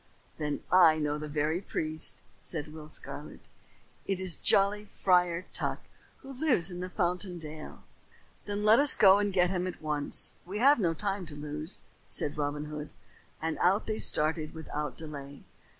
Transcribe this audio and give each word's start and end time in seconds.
"Then 0.39 0.61
I 0.71 0.97
know 0.97 1.19
the 1.19 1.27
very 1.27 1.61
priest," 1.61 2.23
said 2.39 2.73
Will 2.73 2.89
Scarlet. 2.89 3.41
"It 4.07 4.19
is 4.19 4.35
jolly 4.35 4.83
Friar 4.85 5.45
Tuck 5.53 5.77
who 6.23 6.31
lives 6.33 6.71
in 6.71 6.89
Fountain 6.89 7.37
Dale." 7.37 7.83
"Then 8.45 8.63
let 8.63 8.79
us 8.79 8.95
go 8.95 9.19
and 9.19 9.31
get 9.31 9.51
him 9.51 9.67
at 9.67 9.79
once. 9.79 10.33
We 10.43 10.57
have 10.57 10.79
no 10.79 10.95
time 10.95 11.27
to 11.27 11.35
lose," 11.35 11.81
said 12.07 12.35
Robin 12.35 12.65
Hood; 12.65 12.89
and 13.43 13.59
out 13.59 13.85
they 13.85 13.99
started 13.99 14.55
without 14.55 14.97
delay. 14.97 15.43